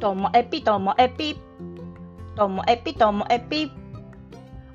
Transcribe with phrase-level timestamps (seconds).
[0.00, 1.38] ともえぴともえぴ。
[2.34, 3.70] ともえぴともえぴ。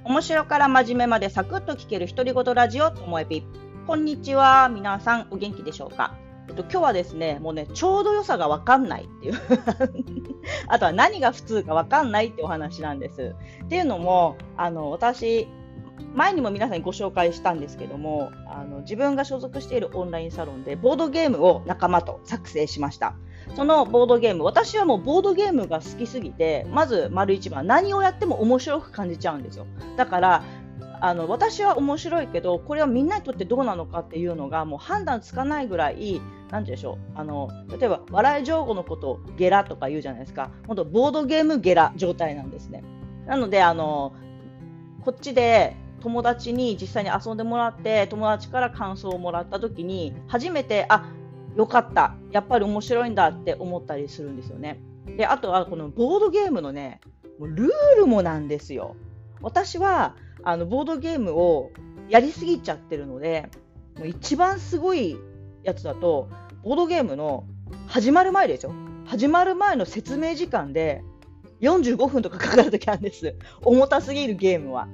[0.03, 3.43] 面白から真面目までサクッと聞ける独り言ラジオともえぴ。
[3.87, 4.69] こんにちは。
[4.69, 6.15] 皆さんお元気でしょうか？
[6.47, 9.33] えっと、今日はですね、もうね、ちょうど良さがわかんないっていう
[10.69, 13.33] あとは何が普通かわかんないってお話なんです。
[13.63, 15.47] っていうのも、あの、私、
[16.13, 23.15] 前にも皆さんにご紹介したんですけどもあの自分が所属しているオンラインサロンでボードゲームを仲間と作成しました
[23.55, 29.65] そのボードゲーム私はもうボードゲームが好きすぎてまず丸一番何をやっても面白く感じちゃうんですよ。
[29.97, 30.43] だから
[31.01, 37.49] あの私は面白いけどこれはみんなにとってどうなのかっていうのがもう判断つかないぐらい何でしょうあの
[37.79, 40.51] 例えば笑い上手のことをゲラとか言うじゃないですか。
[40.67, 42.83] 本当ボードゲームゲラ状態なんですね。
[43.27, 44.13] なのであの
[45.03, 51.05] こっちで友達に実際に遊んでもらって友達から感想をもらった時に初めてあ
[51.55, 54.79] よかったやっぱり面白いんだって思ったりするんですよね。
[55.17, 56.99] であとはこのボードゲームのね
[57.39, 58.95] もうルールもなんですよ。
[59.41, 61.71] 私はあのボードゲームを
[62.09, 63.49] やりすぎちゃってるので
[63.97, 65.17] もう一番すごい
[65.63, 66.29] やつだと
[66.63, 67.45] ボードゲームの
[67.87, 68.73] 始まる前ですよ
[69.05, 71.03] 始まる前の説明時間で
[71.61, 74.87] 45分とかかかるときあるんです重たすぎるゲームは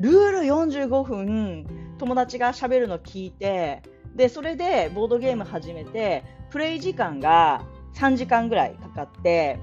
[0.00, 1.66] ルール45分
[1.98, 3.82] 友達がしゃべるの聞いて
[4.16, 7.62] でそれでボードゲーム始めてプレイ時間が
[7.94, 9.58] 3時間ぐらいかかって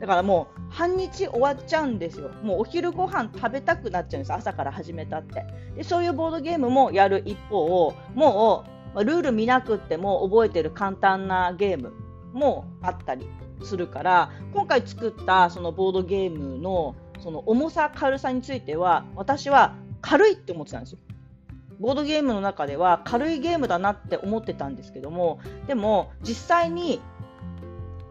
[0.00, 2.30] だからもう半日終わっちゃうんですよ。
[2.42, 5.44] もうお昼ご飯食べたくなっちゃうんです朝から始めたって。
[5.76, 11.92] でそういうボードゲームもやる一方もうルール見なくっても覚えてる簡単なゲーム
[12.32, 13.28] もあったり
[13.62, 20.98] するから今回作ったそのボードゲームのその重さ軽さについては私は軽いって思ってたんですよ。
[21.78, 27.00] ボードゲームの中では軽いゲームだなって思ってたんですけどもでも実際に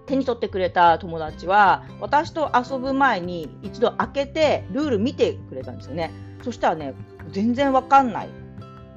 [0.06, 6.12] 手に取ってくれた友達は私と遊ぶ前に一度開けてルール見てくれたんですよね。
[6.44, 6.94] そしたらね
[7.32, 8.30] 全然わかんない。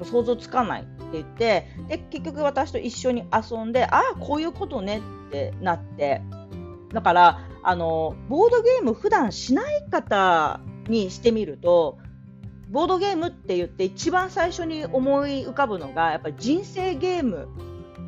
[0.04, 6.22] 想像つかないって言ってで結局私と一緒に遊んでああこういうことねってなって。
[6.92, 11.98] だからあのボードゲーム普段しない方にしてみると
[12.70, 17.48] ボードゲームって言って一番最初に思い浮かぶのがやっぱり人生ゲーム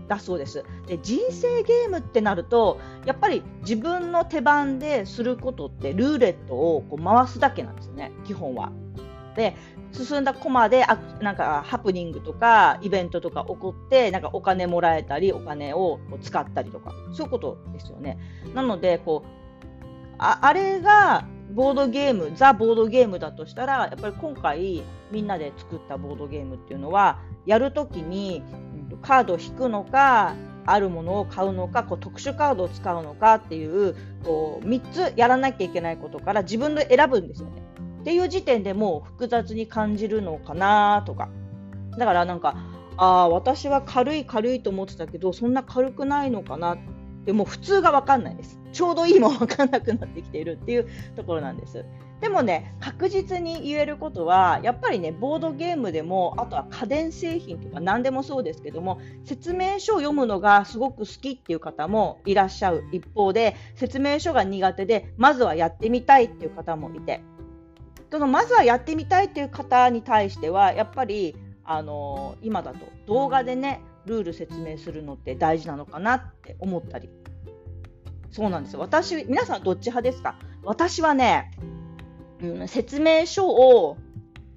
[0.09, 8.73] だそうですで人生ゲームってなるとやっぱり自分の手番ですることってルーレットをこう回すだけなんですよね基本は。
[9.35, 9.57] で
[9.93, 18.19] 進んだコマであなんかハプニングとかイベントとか起こってなんかお金もらえたりお金を使ったりとかそういうことですよね。
[18.55, 28.43] なのでこうああれがボードゲームザ・ボードゲームだとしたらやっぱり今回みんなで作ったボードゲームっていうのはやるときに
[29.03, 37.63] カードを引くのかあるものを買うのかこう特殊カードを使うのかっていうこう3つやらなきゃいけないことから自分で選ぶんですよね。
[38.01, 41.29] っていう時点でもう複雑に感じるのかなとか
[41.97, 42.57] だからなんか
[42.97, 46.79] ああ私は軽い軽いと思ってたけどそんな軽くないのかなっ
[47.25, 48.62] てもう普通が分かんないです。
[48.73, 51.85] ちょうどいいも分かんなくなってきているっていうところなんです。
[52.23, 67.23] でもね、確実に言えることは、やっぱりね、ボードゲームでも、あとは家電製品とか何でもそうですけども、説明書を読むのがすごく好きっていう方もいらっしゃる一方で、説明書が苦手で、まずはやってみたいっていう方もいて、
[68.13, 71.35] そのまずはやってみたいっていう方に対しては、やっぱり、
[71.65, 77.09] あの、今だと動画でね、ルール説明するのって大事なのかなって思ったり
[78.33, 78.81] そうなんですよ。
[78.81, 80.37] 私、皆さんどっち派ですか？
[80.65, 81.53] 私はね、
[82.41, 83.99] うん、説明書を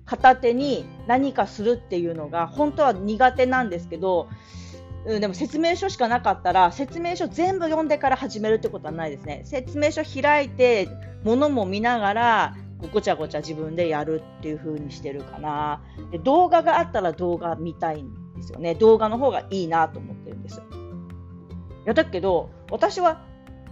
[0.06, 4.30] 片手に何かするっていうのが本当は苦手なんですけど、
[5.06, 9.42] うん、でも説明書しかなかったら説明書全部読んでから始めるってことはないですね。
[9.46, 10.88] 説明書開いて
[11.24, 12.56] 物も見ながら
[12.94, 15.82] ごちゃごちゃ自分でやるっていう風にしてるかな。
[16.12, 18.76] で動画があったら動画見たいんですよね。
[18.76, 20.60] 動画の方がいいなと思ってるんです。
[20.62, 23.22] いやだけど私は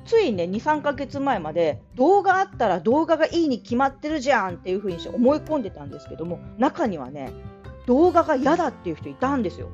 [0.05, 7.31] ついね、2、3ヶ月前まで動画あったら動画がいいに決まってるじゃんっていう風にして思い込んでたんですけども、中にはね、
[7.85, 9.69] 動画が嫌だっていう人いたんですよ。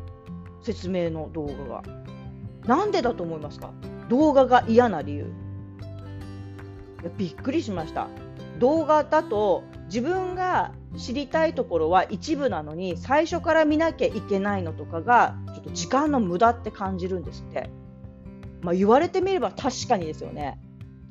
[0.61, 1.83] 説明の動画が。
[2.65, 3.71] なんでだと思いますか？
[4.09, 5.25] 動画が嫌な理由。
[7.01, 8.07] いやびっくりしました。
[8.59, 17.69] 動画だと自分が知りたいところは一部なのに最初から見なきゃいけないのとかがちょっと時間の無駄って感じるんですって。
[18.61, 20.59] まあ、言われてみれば確かにですよね。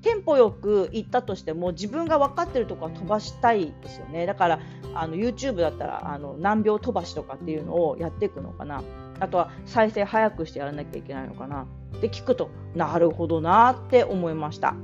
[0.03, 4.27] テンポよく行ったとしても自分が分かってるとこは飛ばしたいですよね。
[4.27, 4.61] だから
[4.95, 8.83] あの YouTube だったらあの何秒飛ばしとかっていうのをやっていくのかな。
[9.21, 11.67] あとは再生早くしてやらなきゃいけないのかな。
[11.97, 14.75] って聞くとなるほどなって思いました。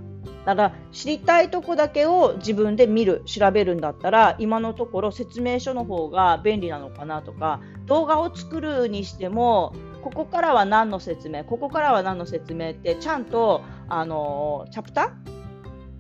[0.45, 9.75] だから知りたいとこだけを自分で見る、調べるんだったら今のところ説明書の方が便利なのかなとか動画を作るにしても
[10.05, 15.13] ここからは何の説明、ここからは何の説明ってちゃんとあのチャプタ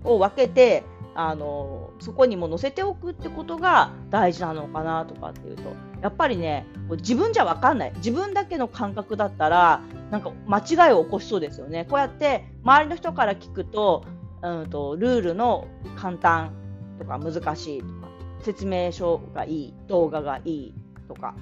[0.04, 0.08] ー？
[0.08, 0.84] を分けて
[1.14, 5.62] あのそこにも載せておくってことが大事なのかなとかっていうと
[6.02, 7.92] やっぱりね自分じゃ分かんない。
[7.96, 9.80] 自分だけの感覚だったら
[10.10, 11.86] なんか間違いを起こしそうですよね。
[11.88, 14.04] こうやって周りの人から聞くと,、
[14.42, 15.66] うんと、ルールの
[15.96, 16.52] 簡単
[16.98, 18.08] とか難しいとか
[18.42, 20.74] 説明書がいい動画がいい
[21.08, 21.34] とか、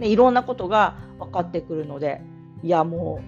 [0.00, 2.20] ね、いろんなことが分かってくるので
[2.62, 3.20] いやも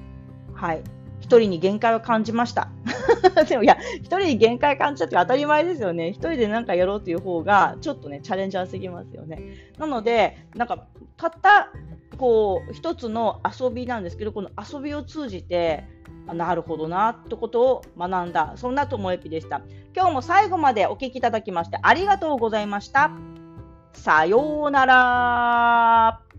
[0.53, 0.83] うはい
[1.23, 2.69] 一人に限界を感じました。
[3.49, 6.09] でもいや、一人に限界感じたって当たり前ですよね。
[6.09, 9.41] 一人で何かやろうという方が、ちょっとね、チャレンジャーすぎますよね。
[9.79, 10.87] なので、なんか、
[11.17, 11.71] たった、
[12.19, 15.85] こう、一つの遊びなんですけど、この遊びを通じて、
[16.27, 19.63] なるほどなってことを学んだ、そんなともえぴでした。
[19.95, 23.13] 今日も最後までお聴きいただきましてありがとうございました。
[23.93, 26.32] さようなら。